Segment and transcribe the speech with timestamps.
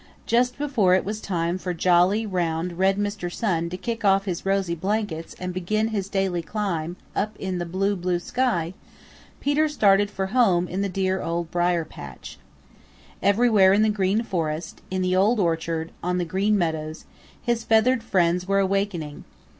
[0.25, 3.31] Just before it was time for jolly, round, red Mr.
[3.31, 7.67] Sun to kick off his rosy blankets and begin his daily climb up in the
[7.67, 8.73] blue, blue sky,
[9.39, 12.39] Peter started for home in the dear Old Briar patch.
[13.21, 17.05] Everywhere in the Green Forest, in the Old Orchard, on the Green Meadows,
[17.39, 19.23] his feathered friends were awakening.